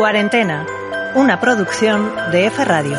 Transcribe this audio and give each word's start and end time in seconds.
Cuarentena, 0.00 0.64
una 1.14 1.38
producción 1.40 2.10
de 2.32 2.46
F 2.46 2.64
Radio. 2.64 2.96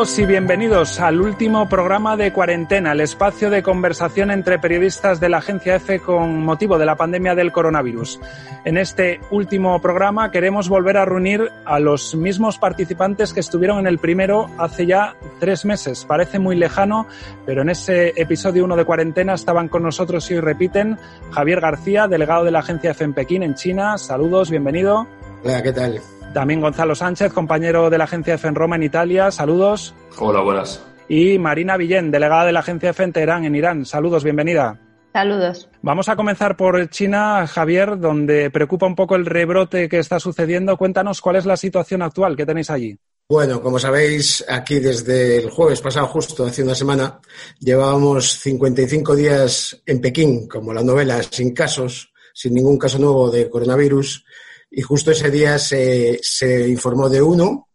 Saludos 0.00 0.18
y 0.18 0.24
bienvenidos 0.24 0.98
al 0.98 1.20
último 1.20 1.68
programa 1.68 2.16
de 2.16 2.32
Cuarentena, 2.32 2.92
el 2.92 3.02
espacio 3.02 3.50
de 3.50 3.62
conversación 3.62 4.30
entre 4.30 4.58
periodistas 4.58 5.20
de 5.20 5.28
la 5.28 5.36
agencia 5.36 5.74
EFE 5.74 6.00
con 6.00 6.42
motivo 6.42 6.78
de 6.78 6.86
la 6.86 6.96
pandemia 6.96 7.34
del 7.34 7.52
coronavirus. 7.52 8.18
En 8.64 8.78
este 8.78 9.20
último 9.30 9.78
programa 9.82 10.30
queremos 10.30 10.70
volver 10.70 10.96
a 10.96 11.04
reunir 11.04 11.50
a 11.66 11.78
los 11.80 12.14
mismos 12.14 12.56
participantes 12.56 13.34
que 13.34 13.40
estuvieron 13.40 13.78
en 13.80 13.86
el 13.86 13.98
primero 13.98 14.48
hace 14.56 14.86
ya 14.86 15.16
tres 15.38 15.66
meses. 15.66 16.06
Parece 16.06 16.38
muy 16.38 16.56
lejano, 16.56 17.06
pero 17.44 17.60
en 17.60 17.68
ese 17.68 18.14
episodio 18.16 18.64
1 18.64 18.76
de 18.76 18.86
Cuarentena 18.86 19.34
estaban 19.34 19.68
con 19.68 19.82
nosotros 19.82 20.30
y 20.30 20.34
hoy 20.36 20.40
repiten 20.40 20.96
Javier 21.30 21.60
García, 21.60 22.08
delegado 22.08 22.44
de 22.44 22.52
la 22.52 22.60
agencia 22.60 22.92
EFE 22.92 23.04
en 23.04 23.12
Pekín, 23.12 23.42
en 23.42 23.54
China. 23.54 23.98
Saludos, 23.98 24.48
bienvenido. 24.48 25.06
Hola, 25.44 25.62
¿qué 25.62 25.74
tal? 25.74 26.00
También 26.32 26.60
Gonzalo 26.60 26.94
Sánchez, 26.94 27.32
compañero 27.32 27.90
de 27.90 27.98
la 27.98 28.04
agencia 28.04 28.34
EFE 28.34 28.48
en 28.48 28.54
Roma, 28.54 28.76
en 28.76 28.84
Italia. 28.84 29.32
Saludos. 29.32 29.94
Hola, 30.16 30.40
buenas. 30.42 30.80
Y 31.08 31.40
Marina 31.40 31.76
Villén, 31.76 32.12
delegada 32.12 32.44
de 32.44 32.52
la 32.52 32.60
agencia 32.60 32.90
EFE 32.90 33.02
en 33.02 33.12
Teherán, 33.12 33.44
en 33.44 33.56
Irán. 33.56 33.84
Saludos, 33.84 34.22
bienvenida. 34.22 34.78
Saludos. 35.12 35.68
Vamos 35.82 36.08
a 36.08 36.14
comenzar 36.14 36.56
por 36.56 36.88
China, 36.88 37.48
Javier, 37.48 37.98
donde 37.98 38.48
preocupa 38.50 38.86
un 38.86 38.94
poco 38.94 39.16
el 39.16 39.26
rebrote 39.26 39.88
que 39.88 39.98
está 39.98 40.20
sucediendo. 40.20 40.76
Cuéntanos 40.76 41.20
cuál 41.20 41.34
es 41.34 41.46
la 41.46 41.56
situación 41.56 42.00
actual 42.02 42.36
que 42.36 42.46
tenéis 42.46 42.70
allí. 42.70 42.96
Bueno, 43.28 43.60
como 43.60 43.80
sabéis, 43.80 44.44
aquí 44.48 44.78
desde 44.78 45.38
el 45.38 45.50
jueves 45.50 45.80
pasado, 45.80 46.06
justo 46.06 46.44
hace 46.44 46.62
una 46.62 46.76
semana, 46.76 47.20
llevábamos 47.58 48.38
55 48.38 49.16
días 49.16 49.82
en 49.84 50.00
Pekín, 50.00 50.46
como 50.46 50.72
la 50.72 50.84
novela, 50.84 51.20
sin 51.24 51.52
casos, 51.52 52.12
sin 52.32 52.54
ningún 52.54 52.78
caso 52.78 53.00
nuevo 53.00 53.30
de 53.30 53.50
coronavirus 53.50 54.24
y 54.70 54.82
justo 54.82 55.10
ese 55.10 55.30
día 55.30 55.58
se, 55.58 56.20
se 56.22 56.68
informó 56.68 57.08
de 57.08 57.20
uno, 57.20 57.68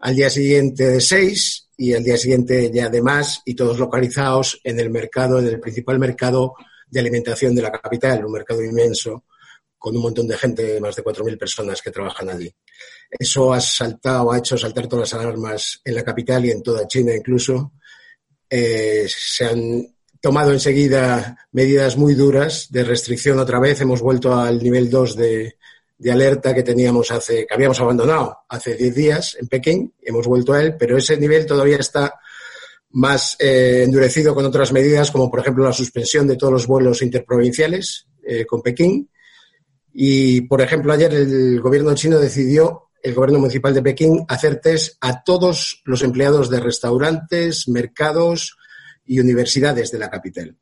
al 0.00 0.14
día 0.14 0.28
siguiente 0.28 0.88
de 0.88 1.00
seis 1.00 1.68
y 1.76 1.94
al 1.94 2.02
día 2.02 2.16
siguiente 2.16 2.70
ya 2.72 2.88
de 2.88 3.02
más 3.02 3.42
y 3.44 3.54
todos 3.54 3.78
localizados 3.78 4.60
en 4.64 4.80
el 4.80 4.90
mercado, 4.90 5.38
en 5.38 5.46
el 5.46 5.60
principal 5.60 5.98
mercado 5.98 6.54
de 6.88 7.00
alimentación 7.00 7.54
de 7.54 7.62
la 7.62 7.72
capital, 7.72 8.24
un 8.24 8.32
mercado 8.32 8.62
inmenso 8.62 9.24
con 9.78 9.94
un 9.94 10.02
montón 10.02 10.26
de 10.26 10.36
gente, 10.36 10.80
más 10.80 10.96
de 10.96 11.04
4.000 11.04 11.38
personas 11.38 11.80
que 11.80 11.90
trabajan 11.90 12.28
allí. 12.30 12.52
Eso 13.10 13.52
ha 13.52 13.60
saltado, 13.60 14.32
ha 14.32 14.38
hecho 14.38 14.58
saltar 14.58 14.88
todas 14.88 15.12
las 15.12 15.20
alarmas 15.20 15.80
en 15.84 15.94
la 15.94 16.02
capital 16.02 16.44
y 16.44 16.50
en 16.50 16.62
toda 16.62 16.88
China 16.88 17.14
incluso. 17.14 17.72
Eh, 18.48 19.06
se 19.08 19.44
han 19.44 19.94
tomado 20.20 20.52
enseguida 20.52 21.46
medidas 21.52 21.96
muy 21.96 22.14
duras 22.14 22.66
de 22.70 22.84
restricción 22.84 23.38
otra 23.38 23.60
vez. 23.60 23.80
Hemos 23.80 24.00
vuelto 24.00 24.34
al 24.34 24.58
nivel 24.58 24.90
2 24.90 25.16
de, 25.16 25.56
de 25.98 26.12
alerta 26.12 26.54
que 26.54 26.62
teníamos 26.62 27.10
hace, 27.10 27.46
que 27.46 27.54
habíamos 27.54 27.80
abandonado 27.80 28.38
hace 28.48 28.74
10 28.74 28.94
días 28.94 29.36
en 29.40 29.48
Pekín, 29.48 29.94
hemos 30.02 30.26
vuelto 30.26 30.52
a 30.52 30.62
él, 30.62 30.76
pero 30.78 30.96
ese 30.96 31.16
nivel 31.16 31.46
todavía 31.46 31.78
está 31.78 32.14
más 32.90 33.36
eh, 33.38 33.82
endurecido 33.84 34.34
con 34.34 34.44
otras 34.44 34.72
medidas, 34.72 35.10
como 35.10 35.30
por 35.30 35.40
ejemplo 35.40 35.64
la 35.64 35.72
suspensión 35.72 36.26
de 36.26 36.36
todos 36.36 36.52
los 36.52 36.66
vuelos 36.66 37.02
interprovinciales 37.02 38.06
eh, 38.26 38.46
con 38.46 38.62
Pekín. 38.62 39.10
Y, 39.92 40.42
por 40.42 40.60
ejemplo, 40.60 40.92
ayer 40.92 41.12
el 41.14 41.60
gobierno 41.60 41.94
chino 41.94 42.18
decidió, 42.18 42.90
el 43.02 43.14
gobierno 43.14 43.38
municipal 43.38 43.72
de 43.72 43.82
Pekín, 43.82 44.24
hacer 44.28 44.60
test 44.60 44.96
a 45.00 45.22
todos 45.22 45.82
los 45.84 46.02
empleados 46.02 46.50
de 46.50 46.60
restaurantes, 46.60 47.68
mercados 47.68 48.56
y 49.04 49.20
universidades 49.20 49.90
de 49.90 49.98
la 49.98 50.10
capital. 50.10 50.56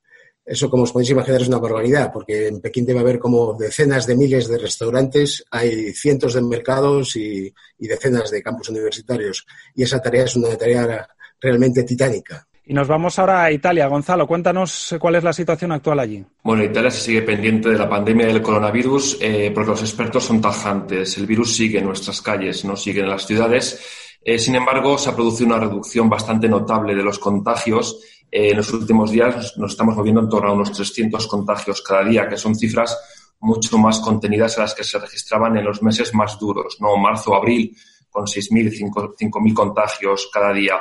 Eso, 0.45 0.69
como 0.69 0.83
os 0.83 0.93
podéis 0.93 1.11
imaginar, 1.11 1.41
es 1.41 1.49
una 1.49 1.59
barbaridad, 1.59 2.13
porque 2.13 2.49
en 2.49 2.61
Pekín 2.61 2.85
debe 2.85 3.01
haber 3.01 3.19
como 3.19 3.55
decenas 3.55 4.07
de 4.07 4.15
miles 4.15 4.47
de 4.47 4.59
restaurantes, 4.59 5.45
hay 5.51 5.93
cientos 5.95 6.35
de 6.35 6.43
mercados 6.43 7.17
y, 7.17 7.53
decenas 7.79 8.31
de 8.31 8.43
campus 8.43 8.69
universitarios. 8.69 9.47
Y 9.75 9.85
esa 9.85 10.03
tarea 10.03 10.25
es 10.25 10.37
una 10.37 10.55
tarea 10.57 11.09
realmente 11.41 11.83
titánica. 11.85 12.47
Y 12.67 12.73
nos 12.73 12.89
vamos 12.89 13.19
ahora 13.19 13.45
a 13.45 13.53
Italia. 13.53 13.87
Gonzalo, 13.89 14.27
cuéntanos 14.27 14.95
cuál 14.99 15.17
es 15.17 15.25
la 15.25 15.35
situación 15.35 15.73
actual 15.73 16.01
allí. 16.01 16.25
Bueno, 16.43 16.65
Italia 16.65 16.91
se 16.91 17.01
sigue 17.01 17.23
pendiente 17.23 17.71
de 17.71 17.79
la 17.79 17.89
pandemia 17.89 18.27
del 18.27 18.41
coronavirus, 18.41 19.19
eh, 19.21 19.51
porque 19.55 19.71
los 19.71 19.83
expertos 19.83 20.25
son 20.25 20.41
tajantes. 20.41 21.17
El 21.19 21.27
virus 21.27 21.55
sigue 21.55 21.79
en 21.79 21.87
nuestras 21.87 22.23
calles, 22.23 22.65
no 22.65 22.77
sigue 22.77 23.01
en 23.01 23.11
las 23.11 23.27
ciudades. 23.27 23.83
Eh, 24.23 24.39
sin 24.39 24.55
embargo, 24.55 24.97
se 24.97 25.11
ha 25.11 25.15
producido 25.15 25.49
una 25.49 25.61
reducción 25.61 26.09
bastante 26.09 26.49
notable 26.49 26.95
de 26.95 27.03
los 27.03 27.19
contagios 27.19 28.01
eh, 28.35 28.51
en 28.51 28.57
los 28.57 28.73
últimos 28.73 29.13
días 29.13 29.57
nos 29.59 29.71
estamos 29.71 29.97
moviendo 29.97 30.21
en 30.21 30.29
torno 30.29 30.51
a 30.51 30.55
unos 30.55 30.73
300 30.73 31.29
contagios 31.29 31.81
cada 31.83 32.03
día, 32.03 32.29
que 32.29 32.37
son 32.37 32.57
cifras 32.57 32.99
mucho 33.39 33.79
más 33.79 34.01
contenidas 34.01 34.59
a 34.59 34.63
las 34.63 34.75
que 34.75 34.83
se 34.83 34.99
registraban 34.99 35.57
en 35.57 35.65
los 35.65 35.81
meses 35.85 36.13
más 36.15 36.37
duros, 36.37 36.79
¿no? 36.81 36.97
Marzo, 36.97 37.33
abril, 37.33 37.77
con 38.11 38.25
6.000, 38.25 38.91
5.000 39.17 39.55
contagios 39.55 40.29
cada 40.33 40.53
día. 40.53 40.81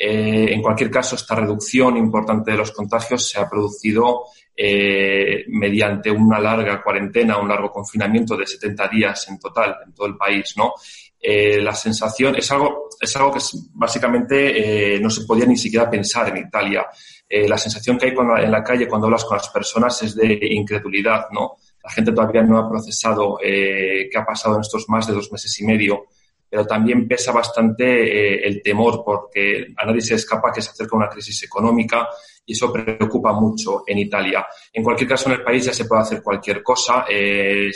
Eh, 0.00 0.52
en 0.52 0.62
cualquier 0.62 0.92
caso, 0.92 1.16
esta 1.16 1.34
reducción 1.34 1.96
importante 1.96 2.52
de 2.52 2.56
los 2.56 2.70
contagios 2.70 3.28
se 3.28 3.40
ha 3.40 3.50
producido 3.50 4.26
eh, 4.56 5.44
mediante 5.48 6.08
una 6.08 6.38
larga 6.38 6.80
cuarentena, 6.80 7.38
un 7.38 7.48
largo 7.48 7.72
confinamiento 7.72 8.36
de 8.36 8.46
70 8.46 8.88
días 8.88 9.28
en 9.28 9.40
total 9.40 9.76
en 9.84 9.92
todo 9.92 10.06
el 10.06 10.16
país, 10.16 10.54
¿no? 10.56 10.74
Eh, 11.20 11.60
la 11.60 11.74
sensación 11.74 12.36
es 12.36 12.48
algo, 12.52 12.90
es 13.00 13.16
algo 13.16 13.32
que 13.32 13.40
básicamente 13.72 15.00
no 15.00 15.10
se 15.10 15.24
podía 15.24 15.46
ni 15.46 15.56
siquiera 15.56 15.90
pensar 15.90 16.28
en 16.28 16.46
Italia. 16.46 16.86
La 17.28 17.58
sensación 17.58 17.98
que 17.98 18.06
hay 18.06 18.14
en 18.44 18.50
la 18.52 18.62
calle 18.62 18.86
cuando 18.86 19.08
hablas 19.08 19.24
con 19.24 19.36
las 19.36 19.48
personas 19.48 20.00
es 20.02 20.14
de 20.14 20.38
incredulidad, 20.42 21.26
¿no? 21.32 21.56
La 21.82 21.90
gente 21.90 22.12
todavía 22.12 22.42
no 22.42 22.56
ha 22.58 22.70
procesado 22.70 23.36
qué 23.42 24.10
ha 24.16 24.24
pasado 24.24 24.54
en 24.54 24.60
estos 24.60 24.88
más 24.88 25.08
de 25.08 25.14
dos 25.14 25.30
meses 25.32 25.60
y 25.60 25.64
medio, 25.64 26.06
pero 26.48 26.66
también 26.66 27.06
pesa 27.06 27.32
bastante 27.32 28.46
el 28.46 28.62
temor 28.62 29.02
porque 29.04 29.66
a 29.76 29.84
nadie 29.84 30.00
se 30.00 30.14
escapa 30.14 30.52
que 30.52 30.62
se 30.62 30.70
acerca 30.70 30.96
una 30.96 31.08
crisis 31.08 31.42
económica 31.42 32.08
y 32.48 32.52
eso 32.52 32.72
preocupa 32.72 33.32
mucho 33.34 33.84
en 33.86 33.98
Italia. 33.98 34.46
En 34.72 34.82
cualquier 34.82 35.10
caso, 35.10 35.28
en 35.28 35.36
el 35.36 35.44
país 35.44 35.66
ya 35.66 35.72
se 35.74 35.84
puede 35.84 36.00
hacer 36.00 36.22
cualquier 36.22 36.62
cosa. 36.62 37.04
Eh, 37.08 37.70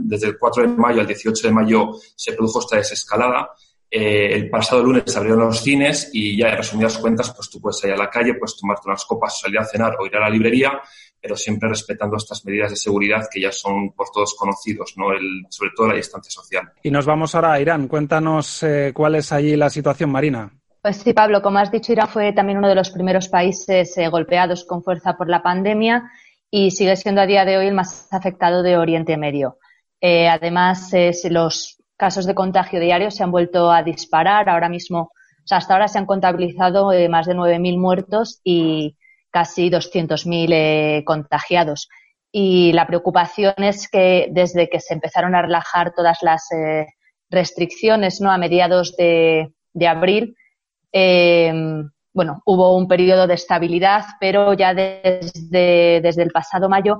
desde 0.00 0.26
el 0.26 0.38
4 0.38 0.62
de 0.64 0.68
mayo 0.68 1.00
al 1.00 1.06
18 1.06 1.48
de 1.48 1.54
mayo 1.54 1.92
se 2.14 2.34
produjo 2.34 2.60
esta 2.60 2.76
desescalada. 2.76 3.48
Eh, 3.90 4.34
el 4.34 4.50
pasado 4.50 4.82
lunes 4.82 5.04
se 5.06 5.16
abrieron 5.16 5.46
los 5.46 5.62
cines 5.62 6.10
y 6.12 6.36
ya 6.36 6.50
en 6.50 6.58
resumidas 6.58 6.98
cuentas, 6.98 7.32
pues 7.34 7.48
tú 7.48 7.58
puedes 7.58 7.78
salir 7.80 7.94
a 7.94 7.98
la 7.98 8.10
calle, 8.10 8.34
puedes 8.34 8.54
tomarte 8.58 8.82
unas 8.84 9.02
copas, 9.06 9.40
salir 9.40 9.58
a 9.58 9.64
cenar 9.64 9.96
o 9.98 10.04
ir 10.04 10.14
a 10.14 10.20
la 10.20 10.28
librería, 10.28 10.78
pero 11.20 11.36
siempre 11.36 11.68
respetando 11.68 12.16
estas 12.16 12.44
medidas 12.44 12.70
de 12.70 12.76
seguridad 12.76 13.28
que 13.30 13.40
ya 13.40 13.52
son 13.52 13.92
por 13.92 14.08
todos 14.10 14.34
conocidos, 14.34 14.94
¿no? 14.96 15.12
El, 15.12 15.46
sobre 15.48 15.70
todo 15.76 15.88
la 15.88 15.94
distancia 15.94 16.30
social. 16.30 16.72
Y 16.82 16.90
nos 16.90 17.06
vamos 17.06 17.34
ahora 17.34 17.52
a 17.52 17.60
Irán. 17.60 17.88
Cuéntanos 17.88 18.62
eh, 18.62 18.92
cuál 18.94 19.16
es 19.16 19.32
allí 19.32 19.56
la 19.56 19.70
situación, 19.70 20.10
Marina. 20.10 20.50
Pues 20.80 20.98
sí, 20.98 21.12
Pablo, 21.12 21.42
como 21.42 21.58
has 21.58 21.70
dicho, 21.72 21.92
Irán 21.92 22.08
fue 22.08 22.32
también 22.32 22.58
uno 22.58 22.68
de 22.68 22.74
los 22.74 22.90
primeros 22.90 23.28
países 23.28 23.96
eh, 23.98 24.08
golpeados 24.08 24.64
con 24.64 24.82
fuerza 24.82 25.16
por 25.16 25.28
la 25.28 25.42
pandemia 25.42 26.10
y 26.50 26.70
sigue 26.70 26.96
siendo 26.96 27.20
a 27.20 27.26
día 27.26 27.44
de 27.44 27.58
hoy 27.58 27.66
el 27.66 27.74
más 27.74 28.08
afectado 28.12 28.62
de 28.62 28.76
Oriente 28.76 29.16
Medio. 29.16 29.58
Eh, 30.00 30.28
además, 30.28 30.92
los 31.28 31.78
casos 31.96 32.24
de 32.26 32.34
contagio 32.34 32.80
diarios 32.80 33.16
se 33.16 33.24
han 33.24 33.30
vuelto 33.30 33.70
a 33.70 33.82
disparar. 33.82 34.48
Ahora 34.48 34.68
mismo, 34.68 35.00
o 35.00 35.46
sea, 35.46 35.58
hasta 35.58 35.74
ahora 35.74 35.88
se 35.88 35.98
han 35.98 36.06
contabilizado 36.06 36.92
eh, 36.92 37.08
más 37.08 37.26
de 37.26 37.34
9.000 37.34 37.78
muertos 37.78 38.40
y 38.44 38.96
casi 39.30 39.70
200.000 39.70 41.04
contagiados. 41.04 41.88
Y 42.30 42.72
la 42.72 42.86
preocupación 42.86 43.54
es 43.58 43.88
que 43.88 44.28
desde 44.30 44.68
que 44.68 44.80
se 44.80 44.94
empezaron 44.94 45.34
a 45.34 45.42
relajar 45.42 45.92
todas 45.94 46.18
las 46.22 46.48
restricciones 47.30 48.20
¿no? 48.20 48.30
a 48.30 48.38
mediados 48.38 48.94
de 48.96 49.52
abril, 49.86 50.34
eh, 50.92 51.52
bueno, 52.12 52.42
hubo 52.46 52.76
un 52.76 52.88
periodo 52.88 53.26
de 53.26 53.34
estabilidad, 53.34 54.04
pero 54.20 54.52
ya 54.54 54.74
desde, 54.74 56.00
desde 56.02 56.22
el 56.22 56.30
pasado 56.30 56.68
mayo 56.68 56.98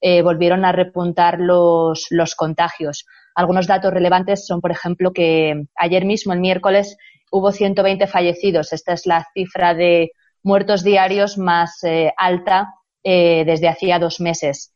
eh, 0.00 0.22
volvieron 0.22 0.64
a 0.64 0.72
repuntar 0.72 1.40
los, 1.40 2.06
los 2.10 2.34
contagios. 2.34 3.04
Algunos 3.34 3.66
datos 3.66 3.92
relevantes 3.92 4.46
son, 4.46 4.60
por 4.60 4.70
ejemplo, 4.70 5.12
que 5.12 5.66
ayer 5.76 6.04
mismo, 6.04 6.32
el 6.32 6.40
miércoles, 6.40 6.96
hubo 7.30 7.52
120 7.52 8.06
fallecidos. 8.06 8.72
Esta 8.72 8.92
es 8.92 9.06
la 9.06 9.26
cifra 9.34 9.74
de 9.74 10.12
muertos 10.44 10.84
diarios 10.84 11.36
más 11.38 11.82
eh, 11.82 12.12
alta 12.16 12.74
desde 13.02 13.68
hacía 13.68 13.98
dos 13.98 14.18
meses. 14.18 14.72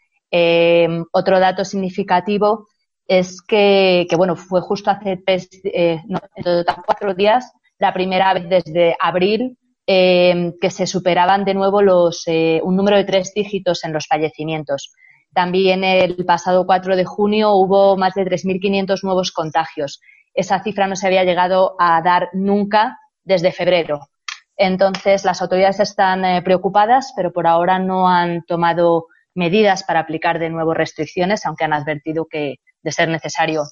otro 1.12 1.40
dato 1.40 1.64
significativo 1.64 2.66
es 3.06 3.40
que, 3.40 4.06
bueno, 4.18 4.36
fue 4.36 4.60
justo 4.60 4.90
hace 4.90 5.16
tres, 5.24 5.48
cuatro 6.84 7.14
días, 7.14 7.50
la 7.78 7.94
primera 7.94 8.34
vez 8.34 8.46
desde 8.50 8.94
abril 9.00 9.56
que 9.86 10.70
se 10.70 10.86
superaban 10.86 11.46
de 11.46 11.54
nuevo 11.54 11.80
los, 11.80 12.24
un 12.26 12.76
número 12.76 12.98
de 12.98 13.04
tres 13.04 13.32
dígitos 13.34 13.82
en 13.84 13.94
los 13.94 14.06
fallecimientos. 14.06 14.92
También 15.34 15.84
el 15.84 16.24
pasado 16.24 16.66
4 16.66 16.96
de 16.96 17.04
junio 17.04 17.52
hubo 17.52 17.96
más 17.96 18.14
de 18.14 18.24
3.500 18.24 19.02
nuevos 19.02 19.32
contagios. 19.32 20.00
Esa 20.34 20.62
cifra 20.62 20.86
no 20.86 20.96
se 20.96 21.06
había 21.06 21.24
llegado 21.24 21.76
a 21.78 22.00
dar 22.02 22.28
nunca 22.32 22.98
desde 23.24 23.52
febrero. 23.52 24.00
Entonces, 24.58 25.24
las 25.24 25.40
autoridades 25.40 25.78
están 25.78 26.24
eh, 26.24 26.42
preocupadas, 26.42 27.12
pero 27.16 27.32
por 27.32 27.46
ahora 27.46 27.78
no 27.78 28.08
han 28.08 28.42
tomado 28.42 29.06
medidas 29.34 29.84
para 29.84 30.00
aplicar 30.00 30.40
de 30.40 30.50
nuevo 30.50 30.74
restricciones, 30.74 31.46
aunque 31.46 31.64
han 31.64 31.72
advertido 31.72 32.26
que, 32.28 32.56
de 32.82 32.92
ser 32.92 33.08
necesario, 33.08 33.62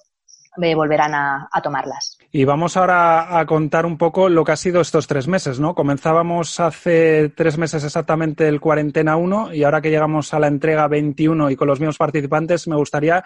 volverán 0.75 1.15
a, 1.15 1.49
tomarlas. 1.63 2.19
Y 2.31 2.45
vamos 2.45 2.77
ahora 2.77 3.39
a 3.39 3.47
contar 3.47 3.87
un 3.87 3.99
poco 3.99 4.29
lo 4.29 4.45
que 4.45 4.53
ha 4.53 4.57
sido 4.57 4.81
estos 4.81 5.07
tres 5.07 5.29
meses, 5.29 5.61
¿no? 5.61 5.75
Comenzábamos 5.75 6.61
hace 6.61 7.31
tres 7.31 7.59
meses 7.59 7.85
exactamente 7.85 8.49
el 8.49 8.61
cuarentena 8.61 9.17
1 9.17 9.55
y 9.55 9.65
ahora 9.65 9.81
que 9.81 9.91
llegamos 9.91 10.33
a 10.35 10.39
la 10.39 10.47
entrega 10.47 10.89
21 10.89 11.51
y 11.51 11.57
con 11.57 11.69
los 11.69 11.81
mismos 11.81 11.99
participantes, 11.99 12.69
me 12.69 12.77
gustaría 12.77 13.25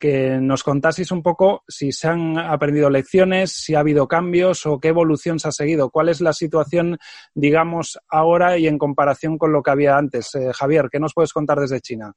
que 0.00 0.38
nos 0.40 0.64
contaseis 0.64 1.12
un 1.12 1.22
poco 1.22 1.62
si 1.68 1.92
se 1.92 2.08
han 2.08 2.38
aprendido 2.38 2.88
lecciones, 2.88 3.52
si 3.52 3.74
ha 3.74 3.80
habido 3.80 4.08
cambios 4.08 4.64
o 4.64 4.80
qué 4.80 4.88
evolución 4.88 5.38
se 5.38 5.48
ha 5.48 5.52
seguido. 5.52 5.90
¿Cuál 5.90 6.08
es 6.08 6.22
la 6.22 6.32
situación, 6.32 6.98
digamos, 7.34 7.98
ahora 8.08 8.56
y 8.58 8.66
en 8.66 8.78
comparación 8.78 9.36
con 9.36 9.52
lo 9.52 9.62
que 9.62 9.70
había 9.70 9.98
antes? 9.98 10.34
Eh, 10.34 10.52
Javier, 10.54 10.88
¿qué 10.90 10.98
nos 10.98 11.12
puedes 11.12 11.34
contar 11.34 11.60
desde 11.60 11.82
China? 11.82 12.12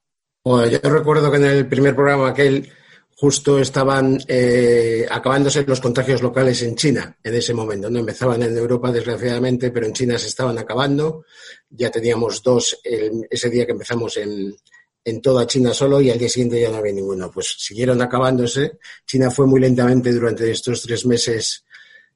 Bueno, 0.45 0.65
yo 0.65 0.89
recuerdo 0.89 1.29
que 1.29 1.37
en 1.37 1.45
el 1.45 1.67
primer 1.67 1.93
programa 1.93 2.29
aquel 2.29 2.71
justo 3.15 3.59
estaban 3.59 4.17
eh, 4.27 5.05
acabándose 5.09 5.65
los 5.65 5.81
contagios 5.81 6.21
locales 6.21 6.63
en 6.63 6.75
China 6.75 7.17
en 7.21 7.35
ese 7.35 7.53
momento. 7.53 7.89
No 7.89 7.99
empezaban 7.99 8.41
en 8.43 8.57
Europa, 8.57 8.93
desgraciadamente, 8.93 9.71
pero 9.71 9.85
en 9.85 9.93
China 9.93 10.17
se 10.17 10.27
estaban 10.27 10.57
acabando. 10.57 11.25
Ya 11.69 11.91
teníamos 11.91 12.41
dos 12.41 12.79
ese 12.83 13.49
día 13.49 13.65
que 13.65 13.73
empezamos 13.73 14.17
en, 14.17 14.55
en 15.05 15.21
toda 15.21 15.47
China 15.47 15.73
solo 15.73 15.99
y 16.01 16.09
al 16.09 16.17
día 16.17 16.29
siguiente 16.29 16.61
ya 16.61 16.69
no 16.69 16.77
había 16.77 16.93
ninguno. 16.93 17.31
Pues 17.31 17.55
siguieron 17.59 18.01
acabándose. 18.01 18.79
China 19.05 19.29
fue 19.31 19.45
muy 19.47 19.59
lentamente 19.59 20.11
durante 20.11 20.49
estos 20.49 20.81
tres 20.81 21.05
meses, 21.05 21.65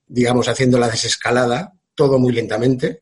digamos, 0.06 0.48
haciendo 0.48 0.80
la 0.80 0.90
desescalada, 0.90 1.74
todo 1.96 2.20
muy 2.20 2.34
lentamente 2.34 3.02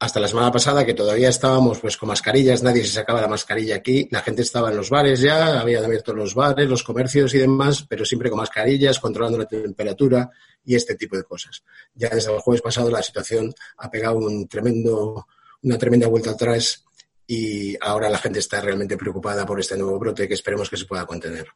hasta 0.00 0.18
la 0.18 0.28
semana 0.28 0.50
pasada 0.50 0.86
que 0.86 0.94
todavía 0.94 1.28
estábamos 1.28 1.78
pues 1.78 1.98
con 1.98 2.08
mascarillas, 2.08 2.62
nadie 2.62 2.82
se 2.84 2.92
sacaba 2.92 3.20
la 3.20 3.28
mascarilla 3.28 3.76
aquí, 3.76 4.08
la 4.10 4.22
gente 4.22 4.40
estaba 4.40 4.70
en 4.70 4.78
los 4.78 4.88
bares 4.88 5.20
ya, 5.20 5.60
habían 5.60 5.84
abierto 5.84 6.14
los 6.14 6.34
bares, 6.34 6.66
los 6.66 6.82
comercios 6.82 7.34
y 7.34 7.38
demás, 7.38 7.84
pero 7.86 8.06
siempre 8.06 8.30
con 8.30 8.38
mascarillas, 8.38 8.98
controlando 8.98 9.36
la 9.36 9.44
temperatura 9.44 10.30
y 10.64 10.74
este 10.74 10.94
tipo 10.94 11.18
de 11.18 11.24
cosas. 11.24 11.62
Ya 11.94 12.08
desde 12.08 12.32
el 12.32 12.40
jueves 12.40 12.62
pasado 12.62 12.90
la 12.90 13.02
situación 13.02 13.54
ha 13.76 13.90
pegado 13.90 14.16
un 14.16 14.48
tremendo, 14.48 15.26
una 15.62 15.76
tremenda 15.76 16.08
vuelta 16.08 16.30
atrás 16.30 16.82
y 17.32 17.76
ahora 17.80 18.10
la 18.10 18.18
gente 18.18 18.40
está 18.40 18.60
realmente 18.60 18.96
preocupada 18.96 19.46
por 19.46 19.60
este 19.60 19.76
nuevo 19.76 20.00
brote 20.00 20.26
que 20.26 20.34
esperemos 20.34 20.68
que 20.68 20.76
se 20.76 20.84
pueda 20.84 21.06
contener. 21.06 21.46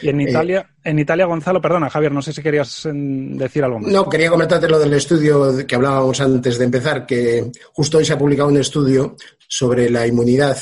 Y 0.00 0.08
en 0.08 0.20
eh, 0.20 0.30
Italia, 0.30 0.70
en 0.84 1.00
Italia, 1.00 1.26
Gonzalo, 1.26 1.60
perdona, 1.60 1.90
Javier, 1.90 2.12
no 2.12 2.22
sé 2.22 2.32
si 2.32 2.40
querías 2.40 2.86
mm, 2.86 3.36
decir 3.36 3.64
algo 3.64 3.80
más. 3.80 3.90
No, 3.90 4.08
quería 4.08 4.30
comentarte 4.30 4.68
lo 4.68 4.78
del 4.78 4.92
estudio 4.92 5.66
que 5.66 5.74
hablábamos 5.74 6.20
antes 6.20 6.58
de 6.58 6.64
empezar, 6.64 7.06
que 7.06 7.50
justo 7.72 7.98
hoy 7.98 8.04
se 8.04 8.12
ha 8.12 8.18
publicado 8.18 8.48
un 8.48 8.58
estudio 8.58 9.16
sobre 9.48 9.90
la 9.90 10.06
inmunidad 10.06 10.58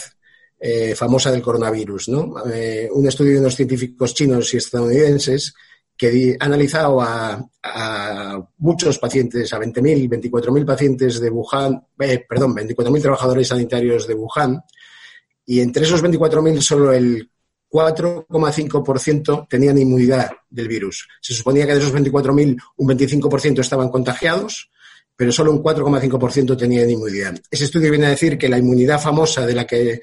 eh, 0.59 0.95
famosa 0.95 1.31
del 1.31 1.43
coronavirus, 1.43 2.09
¿no? 2.09 2.35
Eh, 2.51 2.89
un 2.91 3.07
estudio 3.07 3.33
de 3.35 3.41
unos 3.41 3.55
científicos 3.55 4.15
chinos 4.15 4.55
y 4.55 4.57
estadounidenses 4.57 5.53
que 6.03 6.37
ha 6.41 6.45
analizado 6.45 7.01
a, 7.01 7.49
muchos 8.59 8.99
pacientes, 8.99 9.53
a 9.53 9.61
20.000, 9.61 10.11
24.000 10.11 10.67
pacientes 10.67 11.21
de 11.21 11.31
Wuhan, 11.31 11.81
perdón, 11.97 12.57
24.000 12.57 13.03
trabajadores 13.03 13.47
sanitarios 13.47 14.09
de 14.09 14.15
Wuhan, 14.15 14.61
y 15.47 15.61
entre 15.61 15.85
esos 15.85 16.03
24.000 16.03 16.61
solo 16.61 16.93
el 16.93 17.31
4,5% 17.71 19.47
tenían 19.49 19.79
inmunidad 19.79 20.33
del 20.51 20.67
virus. 20.67 21.07
Se 21.21 21.35
suponía 21.35 21.67
que 21.67 21.75
de 21.75 21.79
esos 21.79 21.95
24.000 21.95 22.61
un 22.79 22.89
25% 22.89 23.61
estaban 23.61 23.89
contagiados, 23.89 24.73
pero 25.15 25.31
solo 25.31 25.53
un 25.53 25.63
4,5% 25.63 26.59
tenían 26.59 26.91
inmunidad. 26.91 27.39
Ese 27.49 27.65
estudio 27.65 27.91
viene 27.91 28.07
a 28.07 28.11
decir 28.11 28.37
que 28.37 28.49
la 28.49 28.59
inmunidad 28.59 29.01
famosa 29.01 29.47
de 29.47 29.55
la 29.55 29.69
que 29.69 30.01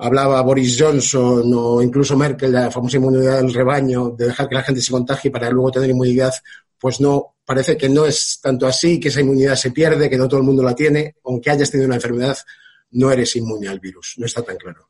hablaba 0.00 0.40
Boris 0.42 0.76
Johnson 0.80 1.52
o 1.54 1.82
incluso 1.82 2.16
Merkel, 2.16 2.52
la 2.52 2.70
famosa 2.70 2.96
inmunidad 2.96 3.36
del 3.36 3.52
rebaño, 3.52 4.10
de 4.10 4.26
dejar 4.26 4.48
que 4.48 4.54
la 4.54 4.62
gente 4.62 4.80
se 4.80 4.90
contagie 4.90 5.30
para 5.30 5.50
luego 5.50 5.70
tener 5.70 5.90
inmunidad, 5.90 6.32
pues 6.78 7.00
no, 7.00 7.36
parece 7.44 7.76
que 7.76 7.88
no 7.88 8.06
es 8.06 8.40
tanto 8.42 8.66
así, 8.66 8.98
que 8.98 9.08
esa 9.08 9.20
inmunidad 9.20 9.54
se 9.56 9.70
pierde, 9.70 10.08
que 10.08 10.16
no 10.16 10.26
todo 10.26 10.40
el 10.40 10.46
mundo 10.46 10.62
la 10.62 10.74
tiene, 10.74 11.16
aunque 11.24 11.50
hayas 11.50 11.70
tenido 11.70 11.86
una 11.86 11.96
enfermedad, 11.96 12.36
no 12.92 13.10
eres 13.10 13.36
inmune 13.36 13.68
al 13.68 13.78
virus, 13.78 14.14
no 14.16 14.26
está 14.26 14.42
tan 14.42 14.56
claro. 14.56 14.88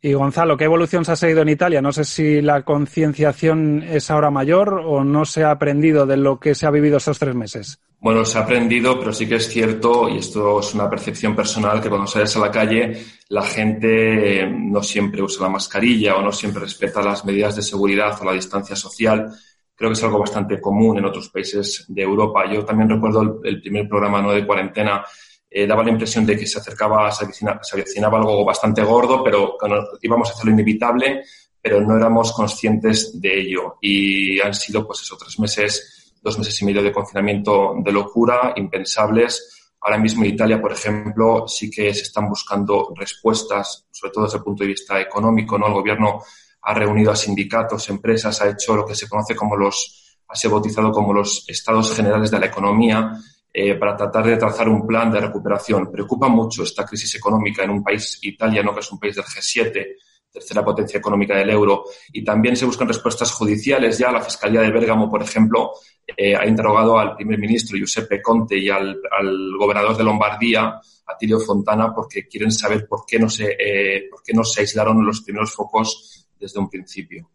Y 0.00 0.12
Gonzalo, 0.12 0.56
¿qué 0.56 0.64
evolución 0.64 1.04
se 1.04 1.12
ha 1.12 1.16
seguido 1.16 1.42
en 1.42 1.48
Italia? 1.48 1.80
No 1.80 1.92
sé 1.92 2.04
si 2.04 2.40
la 2.40 2.62
concienciación 2.62 3.82
es 3.82 4.10
ahora 4.10 4.30
mayor 4.30 4.82
o 4.84 5.04
no 5.04 5.24
se 5.24 5.44
ha 5.44 5.50
aprendido 5.50 6.06
de 6.06 6.16
lo 6.16 6.38
que 6.38 6.54
se 6.54 6.66
ha 6.66 6.70
vivido 6.70 6.98
estos 6.98 7.18
tres 7.18 7.34
meses. 7.34 7.80
Bueno, 8.00 8.24
se 8.24 8.38
ha 8.38 8.42
aprendido, 8.42 8.98
pero 8.98 9.12
sí 9.12 9.26
que 9.26 9.36
es 9.36 9.48
cierto, 9.48 10.08
y 10.08 10.18
esto 10.18 10.60
es 10.60 10.72
una 10.72 10.88
percepción 10.88 11.34
personal, 11.34 11.80
que 11.80 11.88
cuando 11.88 12.06
sales 12.06 12.36
a 12.36 12.40
la 12.40 12.50
calle 12.50 12.96
la 13.28 13.42
gente 13.42 14.46
no 14.48 14.82
siempre 14.82 15.20
usa 15.20 15.42
la 15.42 15.48
mascarilla 15.48 16.16
o 16.16 16.22
no 16.22 16.30
siempre 16.30 16.62
respeta 16.62 17.02
las 17.02 17.24
medidas 17.24 17.56
de 17.56 17.62
seguridad 17.62 18.16
o 18.20 18.24
la 18.24 18.32
distancia 18.32 18.76
social. 18.76 19.28
Creo 19.74 19.90
que 19.90 19.94
es 19.94 20.02
algo 20.04 20.20
bastante 20.20 20.60
común 20.60 20.98
en 20.98 21.06
otros 21.06 21.28
países 21.28 21.84
de 21.88 22.02
Europa. 22.02 22.50
Yo 22.50 22.64
también 22.64 22.88
recuerdo 22.88 23.40
el, 23.42 23.60
primer 23.60 23.88
programa 23.88 24.22
¿no? 24.22 24.32
de 24.32 24.46
cuarentena 24.46 25.04
eh, 25.50 25.66
daba 25.66 25.82
la 25.82 25.90
impresión 25.90 26.24
de 26.24 26.36
que 26.36 26.46
se 26.46 26.58
acercaba, 26.58 27.10
se 27.10 27.24
avecinaba, 27.24 28.18
algo 28.18 28.44
bastante 28.44 28.82
gordo, 28.82 29.24
pero 29.24 29.56
íbamos 30.02 30.28
a 30.28 30.32
hacerlo 30.32 30.52
inevitable, 30.52 31.24
pero 31.60 31.80
no 31.80 31.96
éramos 31.96 32.32
conscientes 32.32 33.20
de 33.20 33.40
ello. 33.40 33.76
Y 33.80 34.40
han 34.40 34.54
sido, 34.54 34.86
pues 34.86 35.00
eso, 35.00 35.16
tres 35.16 35.38
meses, 35.38 35.97
dos 36.22 36.38
meses 36.38 36.60
y 36.60 36.64
medio 36.64 36.82
de 36.82 36.92
confinamiento 36.92 37.74
de 37.78 37.92
locura, 37.92 38.52
impensables. 38.56 39.74
Ahora 39.80 39.98
mismo 39.98 40.24
en 40.24 40.30
Italia, 40.30 40.60
por 40.60 40.72
ejemplo, 40.72 41.46
sí 41.46 41.70
que 41.70 41.94
se 41.94 42.02
están 42.02 42.28
buscando 42.28 42.92
respuestas, 42.96 43.86
sobre 43.90 44.12
todo 44.12 44.24
desde 44.24 44.38
el 44.38 44.44
punto 44.44 44.64
de 44.64 44.68
vista 44.68 45.00
económico, 45.00 45.58
¿no? 45.58 45.68
El 45.68 45.74
gobierno 45.74 46.20
ha 46.62 46.74
reunido 46.74 47.12
a 47.12 47.16
sindicatos, 47.16 47.88
empresas, 47.88 48.42
ha 48.42 48.50
hecho 48.50 48.76
lo 48.76 48.84
que 48.84 48.94
se 48.94 49.08
conoce 49.08 49.36
como 49.36 49.56
los, 49.56 50.18
ha 50.28 50.48
bautizado 50.48 50.90
como 50.90 51.12
los 51.12 51.48
estados 51.48 51.94
generales 51.94 52.30
de 52.30 52.40
la 52.40 52.46
economía, 52.46 53.12
eh, 53.52 53.74
para 53.76 53.96
tratar 53.96 54.26
de 54.26 54.36
trazar 54.36 54.68
un 54.68 54.86
plan 54.86 55.10
de 55.10 55.20
recuperación. 55.20 55.90
Preocupa 55.90 56.28
mucho 56.28 56.62
esta 56.62 56.84
crisis 56.84 57.14
económica 57.14 57.64
en 57.64 57.70
un 57.70 57.82
país 57.82 58.18
italiano 58.22 58.74
que 58.74 58.80
es 58.80 58.92
un 58.92 58.98
país 58.98 59.16
del 59.16 59.24
G7, 59.24 59.86
tercera 60.32 60.64
potencia 60.64 60.98
económica 60.98 61.36
del 61.36 61.50
euro, 61.50 61.84
y 62.12 62.24
también 62.24 62.56
se 62.56 62.66
buscan 62.66 62.88
respuestas 62.88 63.32
judiciales. 63.32 63.98
Ya 63.98 64.10
la 64.10 64.20
Fiscalía 64.20 64.60
de 64.60 64.70
Bérgamo, 64.70 65.10
por 65.10 65.22
ejemplo, 65.22 65.72
eh, 66.16 66.34
ha 66.34 66.46
interrogado 66.46 66.98
al 66.98 67.16
primer 67.16 67.38
ministro 67.38 67.76
Giuseppe 67.76 68.22
Conte 68.22 68.56
y 68.56 68.70
al, 68.70 69.00
gobernador 69.58 69.96
de 69.96 70.04
Lombardía, 70.04 70.80
Attilio 71.06 71.40
Fontana, 71.40 71.92
porque 71.94 72.26
quieren 72.26 72.52
saber 72.52 72.86
por 72.86 73.04
qué 73.06 73.18
no 73.18 73.28
se, 73.28 73.56
eh, 73.58 74.08
por 74.10 74.22
qué 74.22 74.32
no 74.32 74.44
se 74.44 74.60
aislaron 74.60 75.04
los 75.04 75.22
primeros 75.22 75.54
focos 75.54 76.28
desde 76.38 76.60
un 76.60 76.68
principio. 76.68 77.30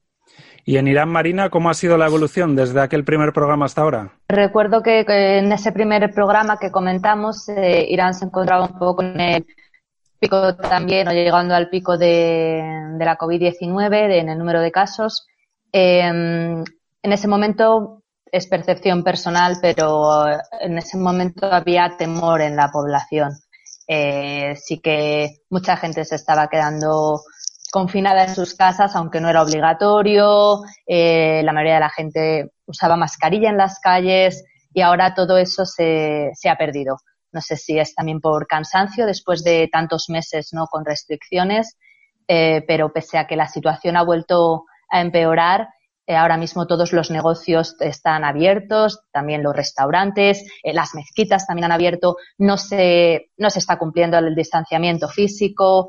¿Y 0.66 0.78
en 0.78 0.88
Irán 0.88 1.10
Marina 1.10 1.50
cómo 1.50 1.70
ha 1.70 1.74
sido 1.74 1.98
la 1.98 2.08
evolución 2.08 2.56
desde 2.56 2.80
aquel 2.80 3.04
primer 3.04 3.34
programa 3.34 3.66
hasta 3.66 3.82
ahora? 3.82 4.14
Recuerdo 4.30 4.82
que, 4.82 5.02
en 5.08 5.52
ese 5.52 5.74
primer 5.74 6.14
programa 6.14 6.58
que 6.58 6.72
comentamos, 6.72 7.50
eh, 7.50 7.86
Irán 7.90 8.14
se 8.14 8.26
encontraba 8.26 8.66
un 8.66 8.80
poco 8.80 9.04
en 9.04 9.20
el 9.20 9.46
pico 10.24 10.56
también, 10.56 11.08
o 11.08 11.12
llegando 11.12 11.54
al 11.54 11.70
pico 11.70 11.98
de, 11.98 12.64
la 12.98 13.18
COVID-19, 13.18 14.20
en 14.20 14.30
el 14.30 14.38
número 14.38 14.62
de 14.62 14.72
casos. 14.72 15.28
Em, 15.72 16.64
en 17.02 17.12
ese 17.12 17.28
momento 17.28 18.04
es 18.32 18.48
percepción 18.48 19.04
personal, 19.04 19.58
pero 19.62 20.26
en 20.62 20.78
ese 20.78 20.98
momento 20.98 21.46
había 21.52 21.96
temor 21.98 22.42
en 22.42 22.56
la 22.56 22.70
población. 22.72 23.32
Eh, 23.88 24.56
sí 24.56 24.80
que 24.80 25.42
mucha 25.50 25.76
gente 25.76 26.06
se 26.06 26.16
estaba 26.16 26.48
quedando 26.48 27.22
confinada 27.72 28.24
en 28.24 28.34
sus 28.34 28.54
casas, 28.56 28.96
aunque 28.96 29.20
no 29.20 29.30
era 29.30 29.44
obligatorio, 29.44 30.62
eh, 30.88 31.42
la 31.44 31.52
mayoría 31.52 31.76
de 31.76 31.80
la 31.80 31.90
gente 31.90 32.52
usaba 32.66 32.96
mascarilla 32.96 33.50
en 33.50 33.58
las 33.58 33.80
calles 33.80 34.44
y 34.74 34.82
ahora 34.82 35.14
todo 35.14 35.38
eso 35.38 35.66
se, 35.66 36.32
se 36.34 36.50
ha 36.50 36.56
perdido. 36.56 36.98
No 37.34 37.42
sé 37.42 37.58
si 37.58 37.80
es 37.80 37.96
también 37.96 38.22
por 38.22 38.48
cansancio 38.48 39.06
después 39.06 39.44
de 39.44 39.68
tantos 39.72 40.10
meses 40.10 40.50
no 40.54 40.68
con 40.68 40.86
restricciones, 40.86 41.78
eh, 42.28 42.64
pero 42.68 42.94
pese 42.94 43.18
a 43.18 43.28
que 43.28 43.36
la 43.36 43.48
situación 43.48 43.98
ha 43.98 44.04
vuelto 44.04 44.66
a 44.90 45.02
empeorar, 45.02 45.68
eh, 46.06 46.16
ahora 46.16 46.38
mismo 46.38 46.68
todos 46.68 46.94
los 46.94 47.10
negocios 47.12 47.76
están 47.80 48.24
abiertos, 48.24 49.02
también 49.12 49.44
los 49.44 49.56
restaurantes, 49.56 50.46
eh, 50.64 50.74
las 50.74 50.94
mezquitas 50.96 51.48
también 51.48 51.66
han 51.66 51.72
abierto, 51.72 52.18
no 52.38 52.58
se, 52.58 53.32
no 53.38 53.50
se 53.50 53.60
está 53.60 53.78
cumpliendo 53.78 54.18
el 54.18 54.36
distanciamiento 54.36 55.08
físico, 55.08 55.88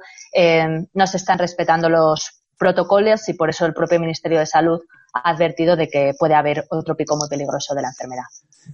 no 0.92 1.06
se 1.06 1.16
están 1.16 1.38
respetando 1.38 1.88
los 1.88 2.42
protocolos 2.58 3.28
y 3.28 3.34
por 3.34 3.50
eso 3.50 3.66
el 3.66 3.74
propio 3.74 4.00
Ministerio 4.00 4.40
de 4.40 4.46
Salud 4.46 4.80
advertido 5.22 5.76
de 5.76 5.88
que 5.88 6.12
puede 6.18 6.34
haber 6.34 6.64
otro 6.70 6.96
pico 6.96 7.16
muy 7.16 7.28
peligroso 7.28 7.74
de 7.74 7.82
la 7.82 7.88
enfermedad. 7.88 8.24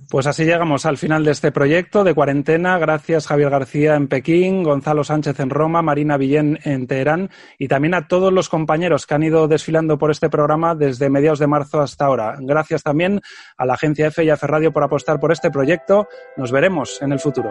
Pues 0.09 0.27
así 0.27 0.45
llegamos 0.45 0.87
al 0.87 0.99
final 0.99 1.25
de 1.25 1.33
este 1.33 1.53
proyecto 1.53 2.05
de 2.05 2.15
cuarentena. 2.15 2.79
Gracias 2.79 3.27
Javier 3.27 3.51
García 3.51 3.97
en 3.97 4.09
Pekín, 4.09 4.63
Gonzalo 4.63 5.05
Sánchez 5.05 5.41
en 5.41 5.51
Roma, 5.51 5.83
Marina 5.83 6.17
Villén 6.17 6.59
en 6.65 6.87
Teherán 6.87 7.31
y 7.59 7.69
también 7.69 7.95
a 7.95 8.07
todos 8.07 8.33
los 8.33 8.49
compañeros 8.49 9.07
que 9.07 9.15
han 9.15 9.23
ido 9.23 9.49
desfilando 9.49 9.99
por 9.99 10.11
este 10.11 10.31
programa 10.31 10.75
desde 10.75 11.11
mediados 11.11 11.39
de 11.39 11.47
marzo 11.47 11.81
hasta 11.81 12.07
ahora. 12.07 12.37
Gracias 12.41 12.83
también 12.83 13.21
a 13.57 13.67
la 13.67 13.75
agencia 13.75 14.07
EFE 14.07 14.25
y 14.25 14.31
a 14.31 14.37
Ferradio 14.37 14.73
por 14.73 14.85
apostar 14.85 15.19
por 15.19 15.33
este 15.33 15.51
proyecto. 15.51 16.09
Nos 16.37 16.53
veremos 16.53 17.01
en 17.03 17.13
el 17.13 17.19
futuro. 17.19 17.51